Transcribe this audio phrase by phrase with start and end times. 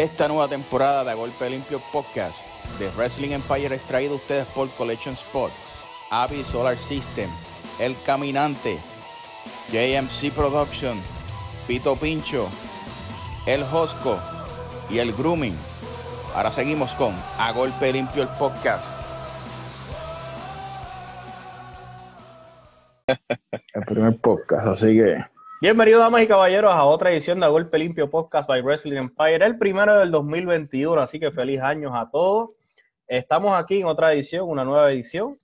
[0.00, 2.40] Esta nueva temporada de A Golpe Limpio Podcast
[2.78, 5.52] de Wrestling Empire es traído a ustedes por Collection Spot,
[6.10, 7.28] Avi Solar System,
[7.78, 8.78] El Caminante,
[9.70, 10.98] JMC Production,
[11.66, 12.48] Pito Pincho,
[13.44, 14.18] El Josco
[14.88, 15.54] y El Grooming.
[16.34, 18.86] Ahora seguimos con A Golpe Limpio el Podcast.
[23.06, 25.22] El primer podcast, así que
[25.62, 29.58] Bienvenidos, damas y caballeros, a otra edición de Golpe Limpio Podcast by Wrestling Empire, el
[29.58, 32.52] primero del 2021, así que feliz años a todos.
[33.06, 35.36] Estamos aquí en otra edición, una nueva edición,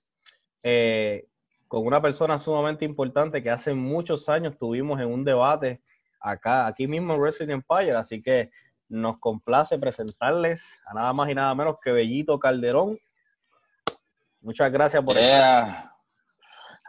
[0.63, 1.27] eh,
[1.67, 5.81] con una persona sumamente importante que hace muchos años tuvimos en un debate
[6.19, 8.49] acá, aquí mismo en Wrestling Empire, así que
[8.89, 12.97] nos complace presentarles a nada más y nada menos que Bellito Calderón.
[14.41, 15.93] Muchas gracias por Yeah.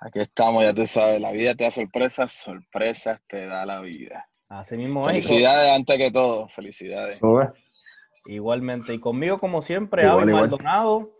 [0.01, 4.29] Aquí estamos, ya tú sabes, la vida te da sorpresas, sorpresas te da la vida.
[4.49, 5.07] Así mismo es.
[5.27, 7.21] Felicidades antes que todo, felicidades.
[8.27, 8.95] Igualmente.
[8.95, 10.51] Y conmigo, como siempre, Igual, Avi igual.
[10.51, 11.11] Maldonado,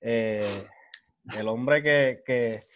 [0.00, 0.66] eh,
[1.36, 2.66] el hombre que, que,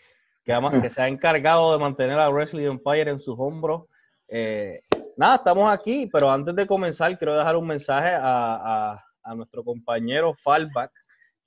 [0.45, 3.85] que, ama- que se ha encargado de mantener a Wrestling Empire en sus hombros.
[4.29, 4.81] Eh,
[5.17, 9.65] nada, estamos aquí, pero antes de comenzar, quiero dejar un mensaje a, a- a nuestro
[9.65, 10.93] compañero Fallback,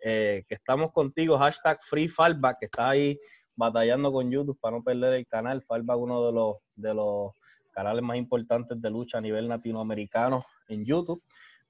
[0.04, 3.18] eh, que estamos contigo, hashtag Free Fallback, que está ahí
[3.60, 5.62] batallando con YouTube para no perder el canal.
[5.62, 7.34] Fallback, uno de los, de los
[7.72, 11.22] canales más importantes de lucha a nivel latinoamericano en YouTube.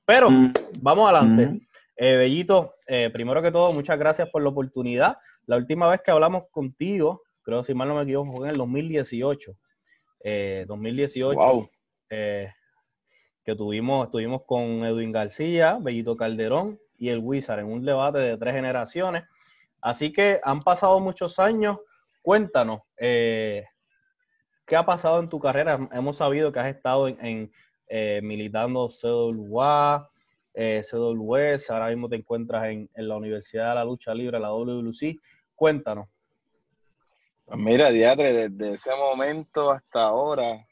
[0.05, 1.47] Pero Mm, vamos adelante.
[1.47, 1.61] mm.
[2.01, 5.15] Eh, Bellito, eh, primero que todo, muchas gracias por la oportunidad.
[5.47, 8.57] La última vez que hablamos contigo, creo si mal no me equivoco, fue en el
[8.57, 9.51] 2018.
[10.23, 11.69] Eh, 2018, Wow.
[12.11, 12.49] eh,
[13.43, 18.37] que tuvimos, estuvimos con Edwin García, Bellito Calderón y el Wizard en un debate de
[18.37, 19.23] tres generaciones.
[19.81, 21.77] Así que han pasado muchos años.
[22.21, 23.65] Cuéntanos, eh,
[24.65, 25.87] ¿qué ha pasado en tu carrera?
[25.91, 27.51] Hemos sabido que has estado en, en,
[27.87, 30.09] eh, militando CWA,
[30.53, 34.51] eh, CWS, ahora mismo te encuentras en, en la Universidad de la Lucha Libre, la
[34.51, 35.17] WLC.
[35.55, 36.07] Cuéntanos.
[37.45, 40.65] Pues mira, diatre, desde ese momento hasta ahora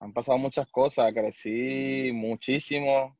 [0.00, 3.16] han pasado muchas cosas, crecí muchísimo,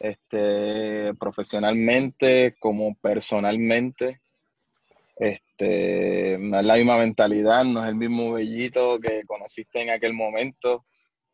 [0.00, 4.20] este, profesionalmente como personalmente.
[5.16, 10.12] Este, no es la misma mentalidad, no es el mismo bellito que conociste en aquel
[10.12, 10.84] momento,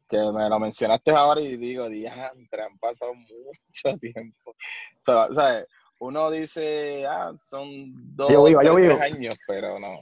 [0.09, 4.51] que me lo mencionaste ahora y digo, diantre, han pasado mucho tiempo.
[4.51, 5.69] O sea, ¿sabes?
[5.99, 10.01] Uno dice, ah, son dos, tres años, pero no.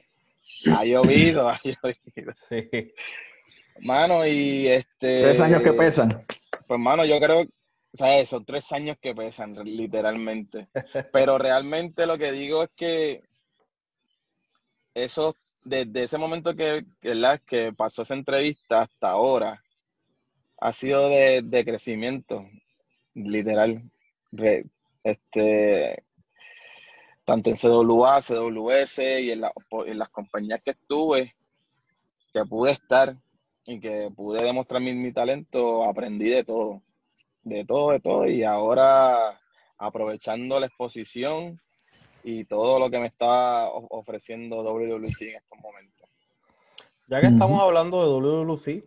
[0.75, 2.35] Ha llovido, ha llovido.
[2.49, 2.93] Sí.
[3.81, 5.23] Mano, y este.
[5.23, 6.23] Tres años que pesan.
[6.67, 7.45] Pues, mano, yo creo,
[7.95, 8.29] ¿sabes?
[8.29, 10.69] Son tres años que pesan, literalmente.
[11.13, 13.23] Pero realmente lo que digo es que
[14.95, 17.41] eso, desde ese momento que, ¿verdad?
[17.47, 19.63] que pasó esa entrevista hasta ahora,
[20.59, 22.47] ha sido de, de crecimiento,
[23.15, 23.83] literal.
[25.03, 26.05] Este,
[27.25, 29.43] tanto en CWA, CWS y en,
[29.87, 31.35] en las compañías que estuve,
[32.33, 33.15] que pude estar
[33.65, 36.83] y que pude demostrar mi, mi talento, aprendí de todo,
[37.43, 39.41] de todo, de todo, y ahora
[39.79, 41.61] aprovechando la exposición
[42.23, 46.09] y todo lo que me está ofreciendo WWC en estos momentos.
[47.07, 48.85] Ya que estamos hablando de WWC,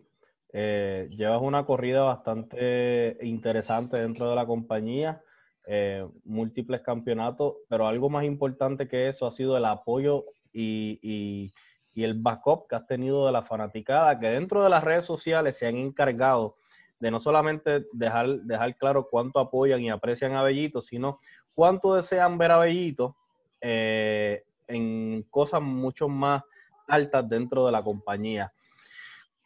[0.52, 5.20] eh, llevas una corrida bastante interesante dentro de la compañía,
[5.66, 11.52] eh, múltiples campeonatos, pero algo más importante que eso ha sido el apoyo y, y-
[11.96, 15.56] y el backup que has tenido de la fanaticada, que dentro de las redes sociales
[15.56, 16.56] se han encargado
[16.98, 21.20] de no solamente dejar, dejar claro cuánto apoyan y aprecian a Bellito, sino
[21.54, 23.16] cuánto desean ver a Bellito
[23.66, 26.42] eh, en cosas mucho más
[26.86, 28.52] altas dentro de la compañía.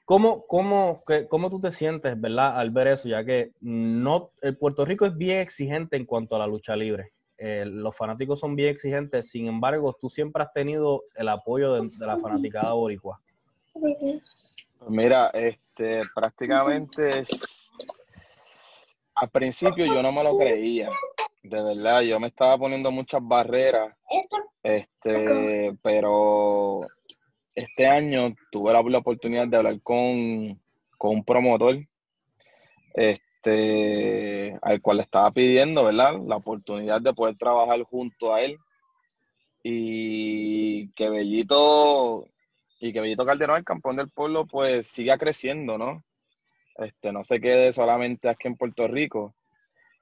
[0.04, 3.08] ¿Cómo, cómo, qué- cómo tú te sientes, verdad, al ver eso?
[3.08, 7.12] Ya que no, el Puerto Rico es bien exigente en cuanto a la lucha libre.
[7.38, 11.88] Eh, los fanáticos son bien exigentes, sin embargo, tú siempre has tenido el apoyo de,
[12.04, 13.20] la fanaticada boricua.
[14.88, 17.22] Mira, este, prácticamente
[19.14, 20.88] al principio yo no me lo creía,
[21.42, 23.94] de verdad, yo me estaba poniendo muchas barreras,
[24.62, 26.80] este, pero
[27.54, 30.58] este año tuve la, la oportunidad de hablar con,
[30.96, 31.78] con un promotor,
[32.94, 36.20] este, al cual le estaba pidiendo, ¿verdad?
[36.26, 38.58] La oportunidad de poder trabajar junto a él
[39.62, 42.26] y que Bellito
[42.80, 46.04] y que Bellito Calderón, el campeón del pueblo, pues siga creciendo, ¿no?
[46.76, 49.34] Este, no se quede solamente aquí en Puerto Rico.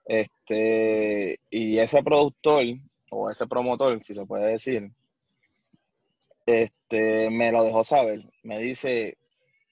[0.07, 2.65] Este, y ese productor,
[3.11, 4.89] o ese promotor, si se puede decir,
[6.47, 8.25] este, me lo dejó saber.
[8.43, 9.17] Me dice,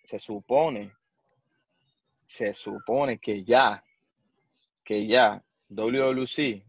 [0.04, 0.92] se supone,
[2.26, 3.82] se supone que ya
[4.84, 6.62] que ya WWC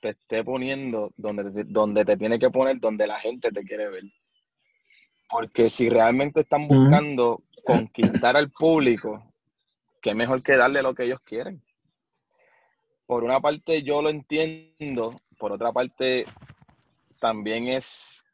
[0.00, 4.04] te esté poniendo donde, donde te tiene que poner, donde la gente te quiere ver.
[5.28, 9.22] Porque si realmente están buscando conquistar al público,
[10.02, 11.62] qué mejor que darle lo que ellos quieren.
[13.06, 16.24] Por una parte yo lo entiendo, por otra parte
[17.20, 18.24] también es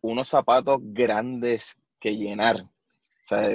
[0.00, 2.62] unos zapatos grandes que llenar.
[2.62, 3.48] O sea,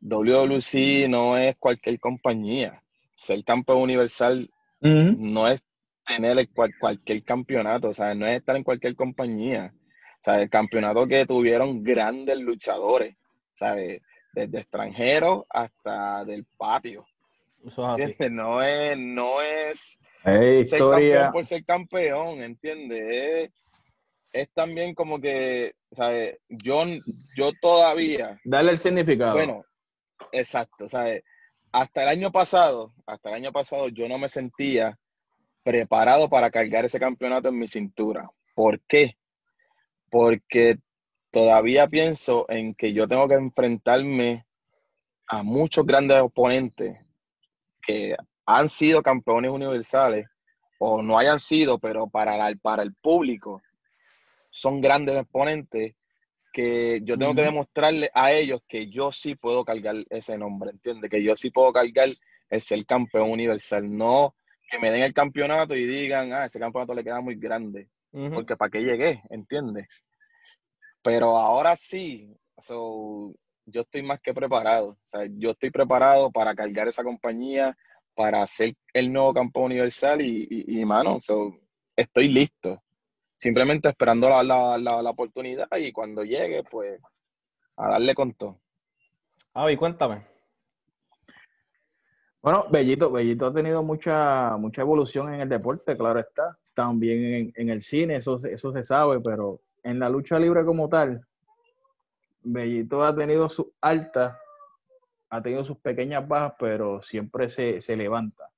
[0.00, 2.82] WWC no es cualquier compañía.
[3.14, 4.50] Ser campeón universal
[4.80, 5.64] no es
[6.06, 6.48] tener
[6.78, 9.72] cualquier campeonato, o sea, no es estar en cualquier compañía.
[9.74, 13.16] O sea, el campeonato que tuvieron grandes luchadores,
[13.52, 14.02] ¿sabes?
[14.32, 17.06] Desde extranjeros hasta del patio.
[18.30, 19.98] No es, no es
[20.68, 23.50] ser campeón por ser campeón, ¿entiendes?
[24.32, 26.38] Es, también como que, ¿sabes?
[26.48, 26.84] Yo,
[27.36, 28.38] yo todavía.
[28.44, 29.32] Dale el significado.
[29.32, 29.64] Bueno,
[30.32, 31.22] exacto, ¿sabes?
[31.76, 34.98] hasta el año pasado, hasta el año pasado yo no me sentía
[35.62, 38.30] preparado para cargar ese campeonato en mi cintura.
[38.54, 39.18] ¿Por qué?
[40.10, 40.78] Porque
[41.30, 44.46] todavía pienso en que yo tengo que enfrentarme
[45.26, 47.05] a muchos grandes oponentes
[47.86, 48.16] que
[48.46, 50.26] han sido campeones universales
[50.78, 53.62] o no hayan sido, pero para, para el público
[54.50, 55.94] son grandes exponentes
[56.52, 61.10] que yo tengo que demostrarle a ellos que yo sí puedo cargar ese nombre, ¿entiendes?
[61.10, 62.08] Que yo sí puedo cargar
[62.48, 64.34] el ser campeón universal, no
[64.68, 68.56] que me den el campeonato y digan, ah, ese campeonato le queda muy grande, porque
[68.56, 69.86] para qué llegué, ¿entiendes?
[71.02, 72.34] Pero ahora sí,
[73.66, 74.96] yo estoy más que preparado,
[75.32, 77.76] yo estoy preparado para cargar esa compañía,
[78.14, 81.18] para ser el nuevo campeón universal y, y, y mano,
[81.96, 82.82] estoy listo
[83.38, 84.42] simplemente esperando la,
[84.78, 87.00] la, oportunidad y cuando llegue, pues
[87.76, 88.60] a darle con todo.
[89.54, 90.26] Avi, cuéntame.
[92.42, 96.56] Bueno, Bellito, Bellito ha tenido mucha, mucha evolución en el deporte, claro está.
[96.74, 101.26] También en, el cine, eso, eso se sabe, pero en la lucha libre como tal,
[102.46, 104.38] Bellito ha tenido sus altas,
[105.30, 108.50] ha tenido sus pequeñas bajas, pero siempre se, se levanta.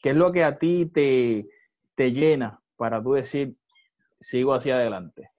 [0.00, 1.48] ¿Qué es lo que a ti te,
[1.94, 3.56] te llena para tú decir,
[4.20, 5.30] sigo hacia adelante?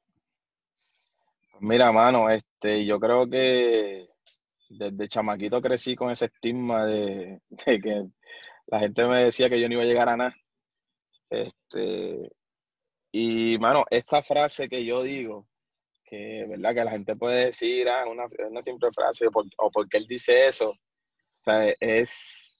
[1.59, 4.09] Mira, mano, este, yo creo que
[4.69, 8.07] desde chamaquito crecí con ese estigma de, que
[8.67, 10.35] la gente me decía que yo no iba a llegar a nada.
[11.29, 12.31] Este,
[13.11, 15.47] y, mano, esta frase que yo digo,
[16.03, 16.73] que, ¿verdad?
[16.73, 20.69] Que la gente puede decir, ah, una, una simple frase, o, porque él dice eso,
[20.69, 22.57] o sea, es,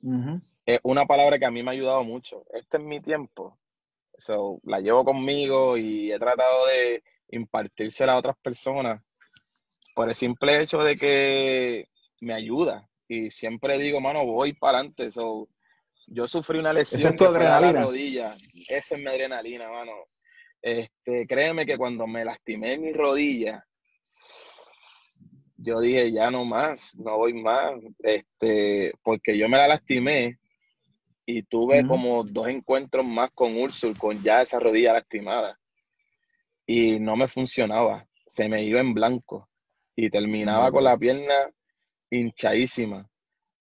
[0.66, 2.44] es una palabra que a mí me ha ayudado mucho.
[2.54, 3.58] Este es mi tiempo.
[4.18, 9.02] So, la llevo conmigo y he tratado de impartírsela a otras personas
[9.96, 11.88] por el simple hecho de que
[12.22, 12.90] me ayuda.
[13.08, 15.12] Y siempre digo, mano, voy para adelante.
[15.12, 15.48] So,
[16.08, 18.34] yo sufrí una lesión en la rodilla.
[18.68, 19.94] Esa es mi adrenalina, mano.
[20.64, 23.68] Este, créeme que cuando me lastimé mi rodilla,
[25.58, 27.74] yo dije, ya no más, no voy más.
[28.00, 30.40] Este, porque yo me la lastimé
[31.26, 35.60] y tuve como dos encuentros más con Ursul, con ya esa rodilla lastimada.
[36.66, 39.50] Y no me funcionaba, se me iba en blanco
[39.98, 41.36] y terminaba con la pierna
[42.10, 43.06] hinchadísima.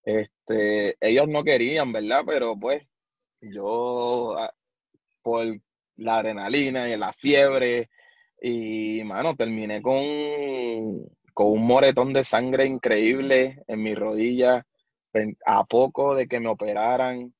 [0.04, 2.22] Este, ellos no querían, ¿verdad?
[2.25, 2.87] Pero pues
[3.40, 4.52] yo, ah,
[5.21, 5.47] por
[5.96, 7.90] la adrenalina y la fiebre,
[8.40, 14.66] y mano, terminé con, con un moretón de sangre increíble en mi rodilla,
[15.46, 17.32] a poco de que me operaran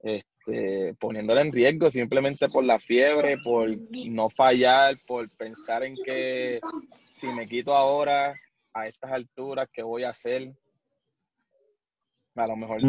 [0.00, 3.70] este, poniéndola en riesgo simplemente por la fiebre, por
[4.08, 6.60] no fallar, por pensar en que
[7.14, 8.34] si me quito ahora
[8.74, 10.52] a estas alturas, ¿qué voy a hacer?
[12.34, 12.80] A lo mejor,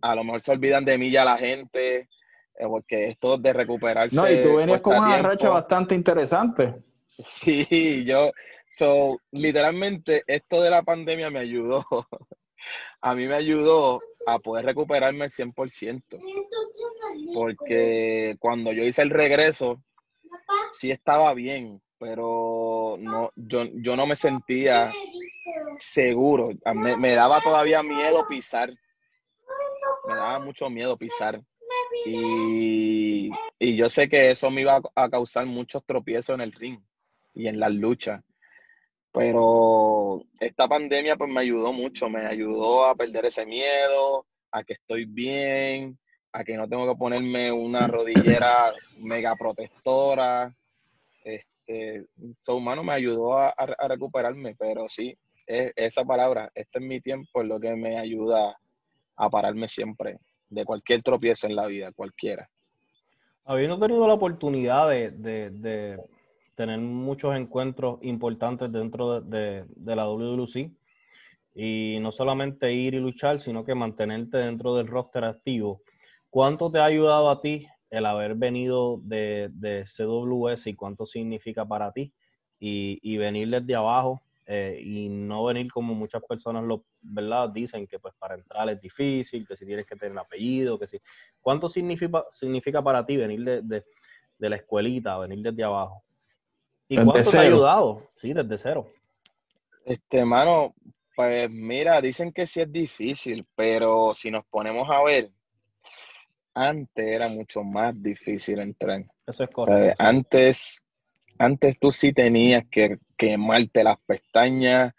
[0.00, 2.08] a lo mejor se olvidan de mí ya la gente,
[2.58, 4.16] porque esto de recuperarse.
[4.16, 6.74] No, y tú venías con una racha bastante interesante.
[7.18, 8.30] Sí, yo,
[8.70, 11.84] so, literalmente, esto de la pandemia me ayudó.
[13.00, 16.18] a mí me ayudó a poder recuperarme el 100%.
[17.34, 19.82] Porque cuando yo hice el regreso,
[20.72, 24.90] sí estaba bien, pero no, yo, yo no me sentía
[25.78, 26.50] seguro.
[26.74, 28.70] Me, daba todavía miedo pisar.
[30.06, 31.40] Me daba mucho miedo pisar.
[32.06, 36.80] Y, y yo sé que eso me iba a causar muchos tropiezos en el ring
[37.34, 38.22] y en las luchas.
[39.12, 44.74] Pero esta pandemia pues me ayudó mucho, me ayudó a perder ese miedo, a que
[44.74, 45.98] estoy bien,
[46.32, 50.54] a que no tengo que ponerme una rodillera mega protectora.
[51.24, 52.06] Este,
[52.38, 53.54] su humano me ayudó a,
[53.86, 55.14] recuperarme, pero sí,
[55.46, 58.56] es, esa palabra, este es mi tiempo, es lo que me ayuda
[59.16, 60.16] a pararme siempre
[60.52, 62.48] de cualquier tropiezo en la vida, cualquiera.
[63.44, 65.98] Habiendo tenido la oportunidad de,
[66.54, 70.70] tener muchos encuentros importantes dentro de, de, la WWC,
[71.54, 75.80] y no solamente ir y luchar, sino que mantenerte dentro del roster activo,
[76.30, 81.64] ¿cuánto te ha ayudado a ti el haber venido de, de CWS y cuánto significa
[81.64, 82.12] para ti?
[82.60, 84.22] Y, y venir desde abajo
[84.54, 88.78] eh, y no venir como muchas personas lo verdad dicen que pues para entrar es
[88.78, 91.00] difícil, que si tienes que tener apellido, que si
[91.40, 93.82] ¿cuánto significa significa para ti venir de,
[94.38, 96.02] de, la escuelita, venir desde abajo?
[96.86, 98.02] ¿Y cuánto te ha ayudado?
[98.20, 98.90] Sí, desde cero.
[99.86, 100.74] Este, hermano,
[101.16, 105.30] pues mira, dicen que sí es difícil, pero si nos ponemos a ver,
[106.52, 109.02] antes era mucho más difícil entrar.
[109.26, 109.94] Eso es correcto.
[109.98, 110.82] antes
[111.42, 114.94] antes tú sí tenías que quemarte las pestañas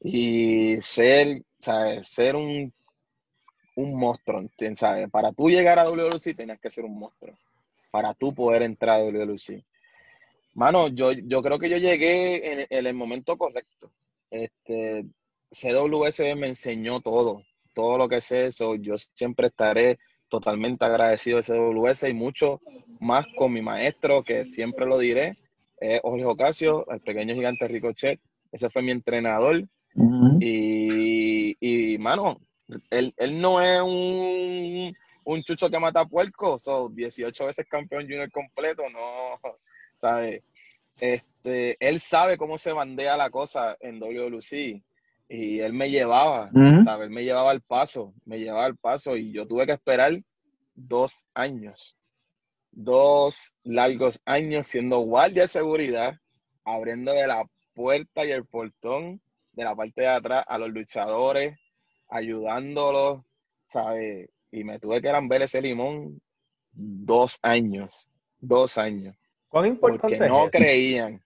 [0.00, 2.08] y ser, ¿sabes?
[2.08, 2.72] Ser un,
[3.76, 4.44] un monstruo,
[4.74, 5.08] ¿sabes?
[5.08, 7.38] Para tú llegar a WLC tenías que ser un monstruo.
[7.92, 9.64] Para tú poder entrar a WLC.
[10.54, 13.92] Mano, yo, yo creo que yo llegué en, el momento correcto.
[14.30, 15.04] Este,
[15.52, 18.74] CWS me enseñó todo, todo lo que sé eso.
[18.74, 22.60] Yo siempre estaré totalmente agradecido de CWS y mucho
[23.00, 25.36] más con mi maestro, que siempre lo diré,
[25.80, 28.20] es Jorge Ocasio, el pequeño gigante Ricochet.
[28.52, 29.64] Ese fue mi entrenador.
[30.40, 32.40] y, y, mano,
[32.90, 34.94] él, no es un,
[35.24, 39.40] un, chucho que mata puercos, son 18 veces campeón junior completo, no,
[39.96, 40.42] ¿sabes?
[41.00, 44.82] Este, él sabe cómo se bandea la cosa en WLC
[45.28, 46.50] y él me llevaba,
[46.84, 47.08] ¿sabes?
[47.08, 50.20] Él me llevaba al paso, me llevaba al paso y yo tuve que esperar
[50.74, 51.97] dos años
[52.78, 56.14] dos largos años siendo guardia de seguridad,
[56.64, 57.44] abriendo de la
[57.74, 59.20] puerta y el portón
[59.52, 61.58] de la parte de atrás a los luchadores,
[62.08, 63.22] ayudándolos,
[63.66, 64.30] ¿sabes?
[64.52, 66.20] Y me tuve que ver ese limón
[66.72, 68.08] dos años,
[68.38, 69.16] dos años.
[69.48, 71.20] ¿Cuán importante porque no creían.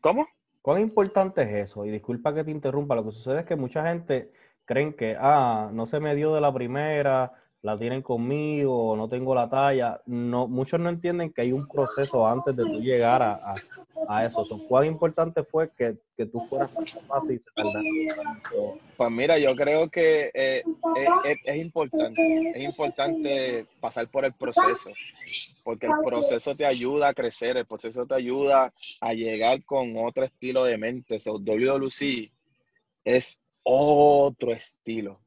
[0.00, 0.26] ¿Cómo?
[0.62, 1.84] ¿Cuán importante es eso?
[1.84, 4.30] Y disculpa que te interrumpa, lo que sucede es que mucha gente
[4.64, 7.32] creen que, ah, no se me dio de la primera,
[7.62, 10.00] la tienen conmigo, no tengo la talla.
[10.06, 13.38] No, muchos no entienden que hay un proceso antes de tú llegar a,
[14.08, 14.46] a, eso.
[14.66, 16.70] ¿Cuán importante fue que, que tú fueras
[17.06, 17.40] fácil?
[18.96, 20.62] Pues mira, yo creo que eh,
[20.96, 24.90] eh, es, importante, es importante pasar por el proceso,
[25.62, 30.24] porque el proceso te ayuda a crecer, el proceso te ayuda a llegar con otro
[30.24, 31.20] estilo de mente.
[31.20, 32.30] So, WWC
[33.04, 35.20] es otro estilo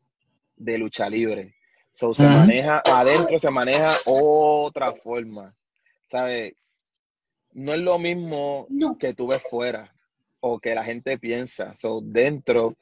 [0.58, 1.54] de lucha libre
[1.94, 5.56] So, se maneja adentro, se maneja otra forma.
[6.10, 6.56] ¿Sabes?
[7.54, 8.68] No es lo mismo
[9.00, 9.94] que tú ves fuera
[10.42, 11.76] o que la gente piensa.
[11.76, 12.74] So, dentro,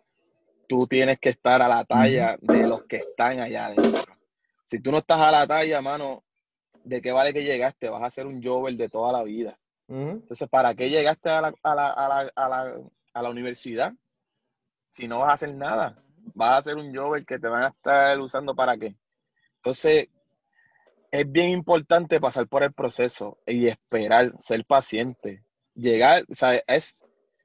[0.67, 4.15] tú tienes que estar a la talla de los que están allá adentro.
[4.65, 6.23] Si tú no estás a la talla, mano,
[6.85, 7.89] ¿de qué vale que llegaste?
[7.89, 9.59] Vas a ser un jover de toda la vida.
[9.89, 12.81] Entonces, ¿para qué llegaste a la, a, la, a, la, a, la,
[13.13, 13.91] a la universidad
[14.93, 16.01] si no vas a hacer nada?
[16.33, 18.95] Vas a ser un jover que te van a estar usando para qué.
[19.57, 20.07] Entonces,
[21.11, 25.43] es bien importante pasar por el proceso y esperar, ser paciente.
[25.75, 26.97] Llegar, o sea, es,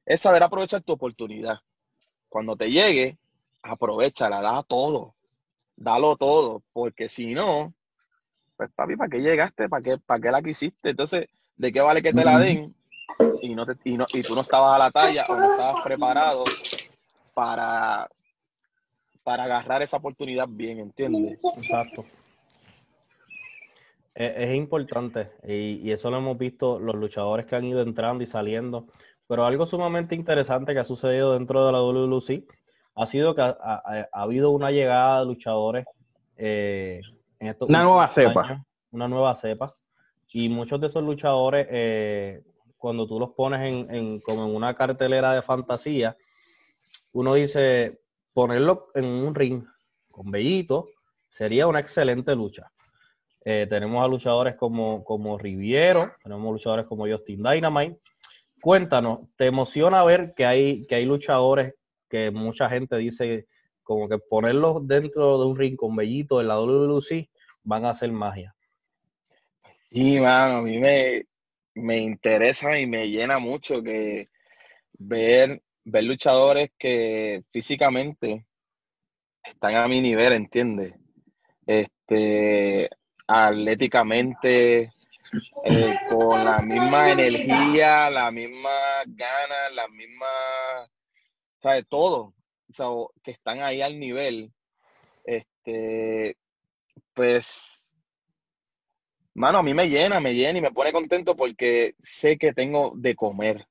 [0.04, 1.58] es saber aprovechar tu oportunidad.
[2.28, 3.18] Cuando te llegue,
[3.62, 5.14] aprovechala, da todo,
[5.74, 7.74] dalo todo, porque si no,
[8.56, 9.68] pues papi, ¿para qué llegaste?
[9.68, 10.90] ¿Para qué, para qué la quisiste?
[10.90, 12.74] Entonces, ¿de qué vale que te la den?
[13.42, 15.84] Y, no te, y, no, y tú no estabas a la talla o no estabas
[15.84, 16.44] preparado
[17.34, 18.08] para,
[19.26, 21.40] para agarrar esa oportunidad bien, ¿entiendes?
[21.56, 22.04] Exacto.
[24.14, 28.86] Es, importante y, eso lo hemos visto los luchadores que han ido entrando y saliendo.
[29.26, 32.44] Pero algo sumamente interesante que ha sucedido dentro de la WLC
[32.94, 35.86] ha sido que ha, habido una llegada de luchadores
[36.36, 37.00] eh,
[37.40, 38.64] en estos una nueva cepa.
[38.92, 39.68] Una nueva cepa.
[40.32, 42.44] Y muchos de esos luchadores, eh,
[42.78, 46.16] cuando tú los pones en, en, como en una cartelera de fantasía,
[47.12, 47.98] uno dice,
[48.36, 49.64] ponerlo en un ring
[50.10, 50.90] con Bellito
[51.30, 52.70] sería una excelente lucha.
[53.42, 57.98] Eh, tenemos a luchadores como, como Riviero, tenemos luchadores como Justin Dynamite.
[58.60, 61.76] Cuéntanos, ¿te emociona ver que hay, que hay luchadores
[62.10, 63.46] que mucha gente dice
[63.82, 67.30] como que ponerlos dentro de un ring con Bellito en la WWC
[67.62, 68.54] van a hacer magia?
[69.86, 71.24] Sí, mano, a mí me,
[71.74, 74.28] me interesa y me llena mucho que
[74.98, 78.44] ver ver luchadores que físicamente
[79.42, 80.94] están a mi nivel, ¿entiendes?
[81.64, 82.90] Este,
[83.26, 84.90] atléticamente,
[85.64, 88.70] eh, con la misma energía, la misma
[89.06, 90.26] ganas, la misma,
[91.60, 91.86] ¿sabes?
[91.88, 92.34] Todo,
[92.78, 94.52] o que están ahí al nivel,
[95.24, 96.36] este,
[97.14, 97.86] pues,
[99.34, 102.92] mano, a mí me llena, me llena y me pone contento porque sé que tengo
[102.96, 103.66] de comer.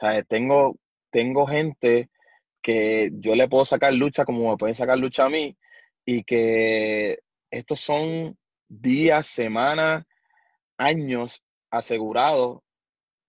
[0.00, 0.76] sea, Tengo,
[1.10, 2.10] tengo gente
[2.62, 5.56] que yo le puedo sacar lucha como me pueden sacar lucha a mí
[6.04, 7.20] y que
[7.50, 8.36] estos son
[8.68, 10.04] días, semanas,
[10.76, 12.60] años asegurados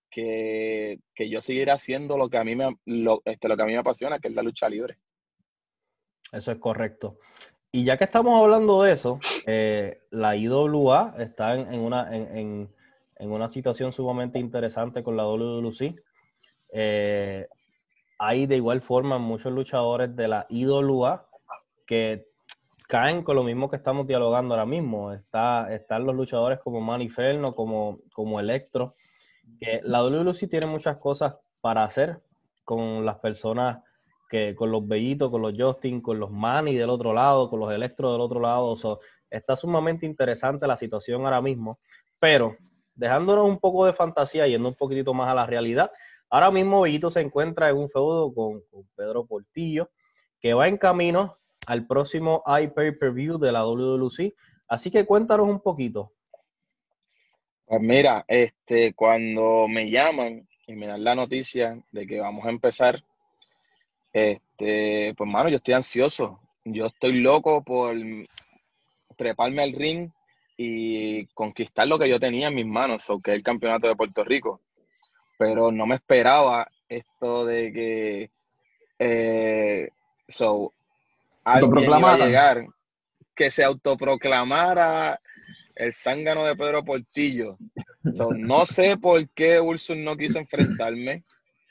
[0.10, 3.74] que, yo seguiré haciendo lo que a mí me lo, este, lo que a mí
[3.74, 4.98] me apasiona, que es la lucha libre.
[6.32, 7.20] Eso es correcto.
[7.72, 12.70] Y ya que estamos hablando de eso, eh, la IWA está en, una, en,
[13.20, 15.96] una situación sumamente interesante con la WWC.
[16.74, 17.48] Eh,
[18.18, 21.28] hay de igual forma muchos luchadores de la IWA
[21.86, 22.26] que
[22.88, 25.14] caen con lo mismo que estamos dialogando ahora mismo.
[25.14, 28.96] Está, están los luchadores como Maniferno, como, como Electro,
[29.60, 32.20] que la WWC tiene muchas cosas para hacer
[32.64, 33.80] con las personas
[34.30, 37.72] que con los bellitos, con los Justin, con los Manny del otro lado, con los
[37.72, 38.76] Electro del otro lado.
[39.30, 41.80] está sumamente interesante la situación ahora mismo,
[42.20, 42.58] pero
[42.96, 45.92] dejándonos un poco de fantasía, yendo un poquitito más a la realidad,
[46.30, 48.64] ahora mismo Bellito se encuentra en un feudo con,
[48.96, 49.90] Pedro Portillo,
[50.40, 54.34] que va en camino al próximo iPay Per View de la WWC.
[54.68, 56.14] Así que cuéntanos un poquito.
[57.66, 62.50] Pues mira, este, cuando me llaman y me dan la noticia de que vamos a
[62.50, 63.04] empezar,
[64.14, 66.40] este, pues mano, yo estoy ansioso.
[66.64, 67.96] Yo estoy loco por
[69.16, 70.10] treparme al ring
[70.58, 74.24] y conquistar lo que yo tenía en mis manos, que es el campeonato de Puerto
[74.24, 74.62] Rico.
[75.38, 78.32] Pero no me esperaba esto de que
[79.00, 79.90] eh,
[80.28, 80.74] so,
[81.44, 82.68] alguien iba a llegar
[83.36, 85.20] que se autoproclamara
[85.76, 87.58] el zángano de Pedro Portillo.
[88.36, 91.24] no sé por qué Ursus no quiso enfrentarme.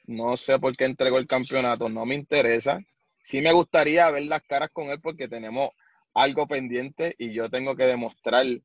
[0.06, 1.88] No sé por qué entregó el campeonato.
[1.88, 2.78] No me interesa.
[3.22, 5.70] Sí me gustaría ver las caras con él porque tenemos
[6.14, 8.62] algo pendiente y yo tengo que demostrarle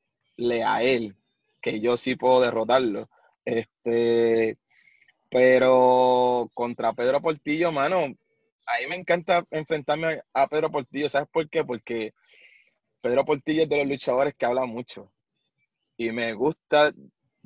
[0.64, 1.16] a él
[1.62, 3.10] que yo sí puedo derrotarlo.
[3.44, 4.58] Este,
[5.32, 11.08] pero contra Pedro Portillo, mano, a mí me encanta enfrentarme a Pedro Portillo.
[11.08, 11.64] ¿Sabes por qué?
[11.64, 12.14] Porque
[13.00, 15.10] Pedro Portillo es de los luchadores que habla mucho
[15.98, 16.92] y me gusta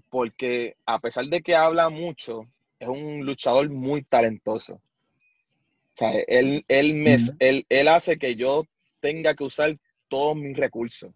[0.09, 2.47] porque a pesar de que habla mucho,
[2.79, 4.75] es un luchador muy talentoso.
[4.75, 8.65] O sea, él, él, me, él, él hace que yo
[8.99, 11.11] tenga que usar todos mis recursos.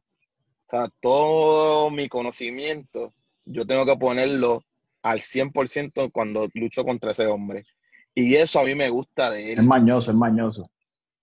[0.67, 3.11] O sea, todo mi conocimiento,
[3.45, 4.63] yo tengo que ponerlo
[5.01, 7.63] al 100% cuando lucho contra ese hombre.
[8.15, 9.59] Y eso a mí me gusta de él.
[9.59, 10.63] Es mañoso, es mañoso.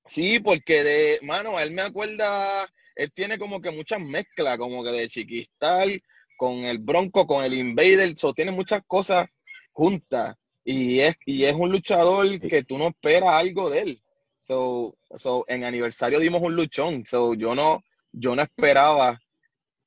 [0.07, 4.91] Sí, porque de, mano, él me acuerda él tiene como que muchas mezclas, como que
[4.91, 6.03] de chiquistal
[6.39, 9.29] con el Bronco, con el Invader, so, tiene muchas cosas
[9.73, 10.35] juntas.
[10.65, 14.03] Y es, y es un luchador que tú no esperas algo de él.
[14.41, 17.05] So, so, en aniversario dimos un luchón.
[17.07, 19.21] So, yo no, yo no esperaba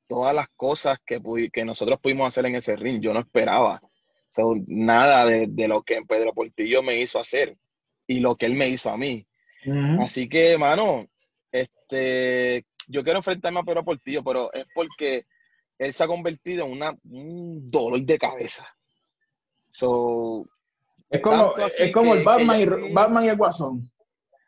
[0.09, 1.21] todas las cosas que,
[1.53, 2.99] que nosotros pudimos hacer en ese ring.
[2.99, 3.79] Yo no esperaba.
[4.29, 7.55] So, nada de, de, lo que Pedro Portillo me hizo hacer
[8.07, 9.25] y lo que él me hizo a mí.
[9.99, 11.07] Así que, mano,
[11.51, 15.25] este, yo quiero enfrentarme a Pedro Portillo, pero es porque
[15.77, 18.67] él se ha convertido en una, un dolor de cabeza.
[19.69, 20.47] So,
[21.09, 23.91] es como, es como el Batman, y, Batman y el Guasón.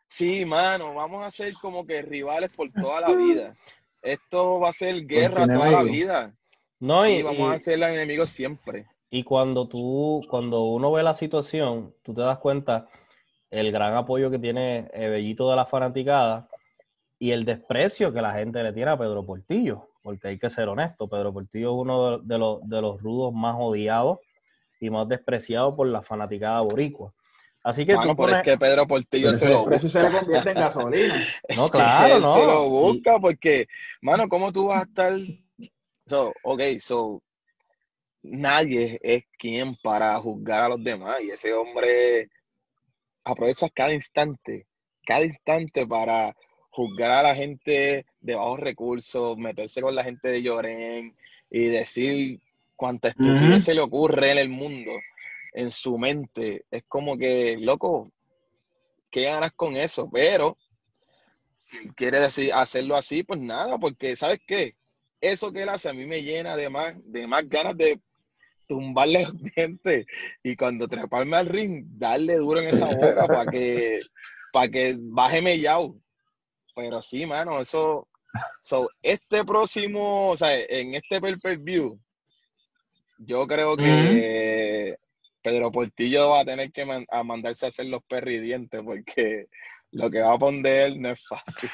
[0.08, 3.56] Sí, mano, vamos a ser como que rivales por toda la vida.
[4.02, 6.34] Esto va a ser guerra toda la vida.
[6.80, 8.86] No, y, vamos a ser enemigos siempre.
[9.10, 12.88] Y cuando tú, cuando uno ve la situación, tú te das cuenta
[13.50, 16.48] el gran apoyo que tiene Bellito de la fanaticada
[17.18, 20.68] y el desprecio que la gente le tiene a Pedro Portillo, porque hay que ser
[20.68, 24.18] honesto, Pedro Portillo es uno de, los, de los rudos más odiados
[24.80, 27.12] y más despreciados por la fanaticada boricua.
[27.64, 28.42] Así que tú pones...
[28.42, 29.88] que Pedro Portillo se lo busca.
[29.88, 31.14] se le convierte en gasolina.
[31.56, 32.34] no, claro, no.
[32.40, 33.66] Se lo busca porque,
[34.00, 35.12] mano, ¿cómo tú vas a estar?
[36.08, 37.22] So, ok, so,
[38.22, 42.28] nadie es quien para juzgar a los demás y ese hombre
[43.24, 44.66] aprovecha cada instante,
[45.04, 46.34] cada instante para
[46.70, 51.14] juzgar a la gente de bajos recursos, meterse con la gente de Lloren
[51.50, 52.40] y decir
[52.76, 54.90] cuánta estupidez se le ocurre en el mundo,
[55.52, 56.64] en su mente.
[56.70, 58.10] Es como que, loco,
[59.10, 60.08] ¿qué ganas con eso?
[60.10, 60.56] Pero
[61.56, 64.74] si quiere decir hacerlo así, pues nada, porque ¿sabes qué?
[65.20, 68.00] Eso que él hace a mí me llena de más, de más ganas de
[68.66, 70.06] tumbarle los dientes
[70.42, 74.00] y cuando treparme al ring, darle duro en esa boca para que,
[74.52, 75.96] para que baje mellao.
[76.74, 78.08] Pero sí, mano, eso.
[78.62, 82.00] So, este próximo, o sea, en este pay per view,
[83.18, 84.96] yo creo que
[85.42, 86.84] Pedro Portillo va a tener que
[87.24, 89.48] mandarse a hacer los perridientes porque
[89.90, 91.70] lo que va a poner no es fácil.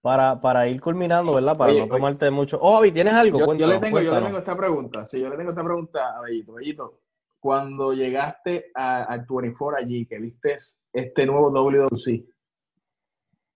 [0.00, 1.56] para, para ir culminando, ¿verdad?
[1.56, 1.94] Para Oye, no oye.
[1.94, 2.58] tomarte mucho.
[2.60, 3.40] Oh, Avi, ¿tienes algo?
[3.40, 5.04] Yo, yo le tengo, yo le tengo esta pregunta.
[5.06, 6.52] Sí, yo le tengo esta pregunta a Bellito.
[6.52, 7.00] Bellito,
[7.40, 10.56] cuando llegaste a- al 24 allí, que viste
[10.92, 12.24] este nuevo WWC,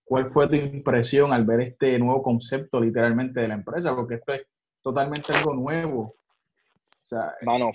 [0.03, 3.95] ¿cuál fue tu impresión al ver este nuevo concepto literalmente de la empresa?
[3.95, 4.45] Porque esto es
[4.81, 6.01] totalmente algo nuevo.
[6.01, 7.71] O sea, Mano,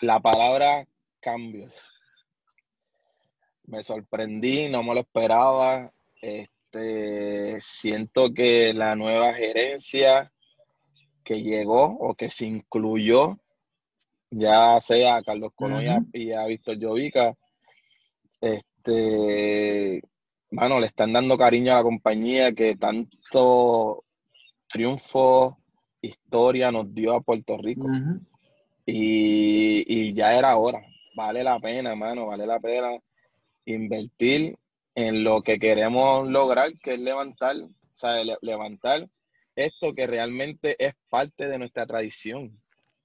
[0.00, 0.86] la palabra
[1.20, 1.72] cambios.
[3.66, 5.90] Me sorprendí, no me lo esperaba.
[6.20, 10.30] Este, siento que la nueva gerencia
[11.24, 13.38] que llegó o que se incluyó,
[14.30, 16.08] ya sea a Carlos Colón y a- Ujú.
[16.12, 17.34] y a Víctor Llovica,
[18.40, 20.02] este,
[20.50, 24.04] mano, le están dando cariño a la compañía que tanto
[24.68, 25.58] triunfo,
[26.02, 27.86] historia nos dio a Puerto Rico.
[28.86, 30.82] Y, y ya era hora.
[31.14, 32.90] Vale la pena, mano, vale la pena
[33.64, 34.56] invertir
[34.94, 39.08] en lo que queremos lograr, que es levantar, o sea, le- levantar
[39.56, 42.46] esto que realmente es parte de nuestra tradición.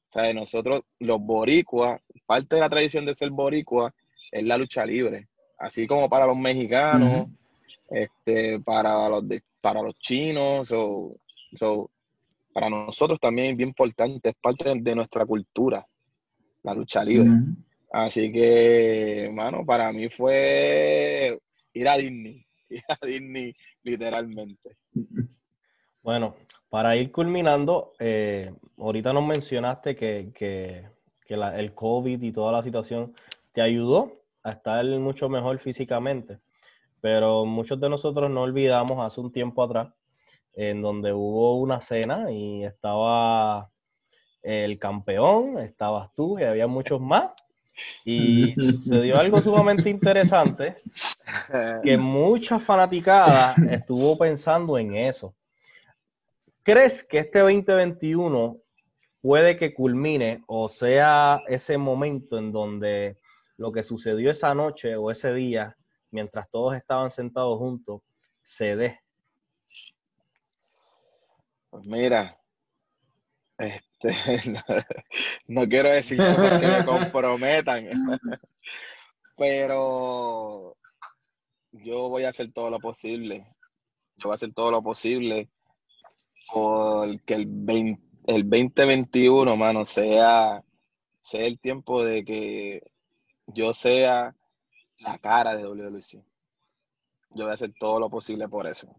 [0.08, 3.94] O sea, nosotros, los boricuas, parte de la tradición de ser boricua
[4.32, 5.28] es la lucha libre.
[5.60, 7.28] Así como para los mexicanos,
[7.90, 11.16] este, para los, de- para los chinos, so-
[11.56, 11.90] so,
[12.60, 15.86] para nosotros también es bien importante, es parte de nuestra cultura,
[16.64, 17.30] la lucha libre.
[17.92, 21.40] Así que, hermano, para mí fue
[21.74, 24.72] ir a Disney, ir a Disney literalmente.
[26.04, 26.36] Bueno,
[26.70, 30.84] para ir culminando, eh, ahorita nos mencionaste que, que-
[31.26, 33.14] que la- el COVID y toda la situación
[33.54, 34.12] te ayudó
[34.44, 36.40] a estar mucho mejor físicamente,
[37.00, 39.94] pero muchos de nosotros no olvidamos hace un tiempo atrás
[40.60, 43.70] en donde hubo una cena y estaba
[44.44, 47.32] el campeón, estabas tú y había muchos más.
[48.04, 50.76] Y sucedió algo sumamente interesante
[51.84, 55.34] que mucha fanaticada estuvo pensando en eso.
[56.64, 58.58] ¿Crees que este 2021
[59.22, 63.16] puede que culmine o sea ese momento en donde
[63.56, 65.78] lo que sucedió esa noche o ese día,
[66.12, 68.02] mientras todos estaban sentados juntos,
[68.42, 69.00] se dé?
[71.70, 72.38] Pues mira,
[73.58, 74.16] este,
[75.48, 77.86] no, quiero decir cosas que me comprometan,
[79.38, 80.76] pero
[81.72, 83.46] yo voy a hacer todo lo posible.
[84.18, 85.50] Yo voy a hacer todo lo posible
[86.52, 90.64] porque el 20, el 2021, mano, sea,
[91.22, 92.82] sea el tiempo de que
[93.48, 94.36] yo sea
[95.00, 96.24] la cara de WWC.
[97.32, 98.96] Yo voy a hacer todo lo posible por eso.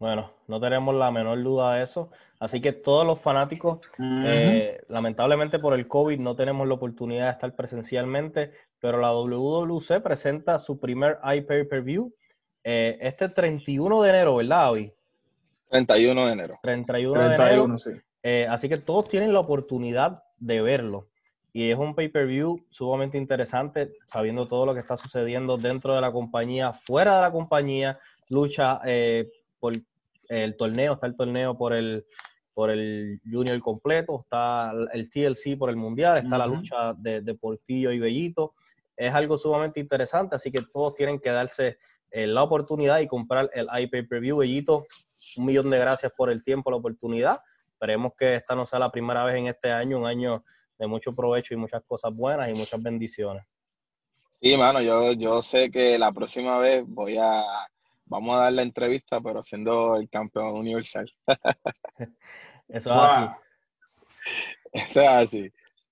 [0.00, 2.10] Bueno, no tenemos la menor duda de eso.
[2.38, 7.32] Así que todos los fanáticos, eh, lamentablemente por el COVID no tenemos la oportunidad de
[7.32, 12.14] estar presencialmente, pero la WWC presenta su primer iPay-Per-View
[12.64, 14.92] eh, este 31 de enero, ¿verdad, Avi?
[15.68, 16.58] 31 de enero.
[16.62, 17.44] 31 de enero.
[17.44, 17.90] 31, sí.
[18.22, 21.08] Eh, así que todos tienen la oportunidad de verlo.
[21.52, 26.10] Y es un pay-per-view sumamente interesante, sabiendo todo lo que está sucediendo dentro de la
[26.10, 27.98] compañía, fuera de la compañía,
[28.30, 29.28] lucha eh,
[29.60, 29.74] por
[30.28, 32.04] el torneo, está el torneo por el,
[32.54, 36.56] por el Junior completo, está el TLC por el Mundial, está la Ujú.
[36.56, 38.54] lucha de, de Portillo y Bellito.
[38.96, 41.78] Es algo sumamente interesante, así que todos tienen que darse
[42.10, 44.38] eh, la oportunidad y comprar el iPay-Per-View.
[44.38, 44.86] Bellito,
[45.36, 47.40] un millón de gracias por el tiempo, la oportunidad.
[47.72, 50.44] Esperemos que esta no sea la primera vez en este año, un año
[50.78, 53.44] de mucho provecho y muchas cosas buenas y muchas bendiciones.
[54.40, 57.42] Sí, mano, yo, yo sé que la próxima vez voy a,
[58.10, 61.10] vamos a dar la entrevista, pero siendo el campeón universal.
[62.68, 62.96] Eso es Wow.
[62.96, 63.34] así.
[64.72, 65.52] Eso es así.